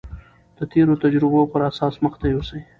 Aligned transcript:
د 0.57 0.59
تېرو 0.71 0.93
تجربو 1.03 1.41
پر 1.51 1.61
اساس 1.69 1.93
مخته 2.03 2.25
يوسي. 2.33 2.59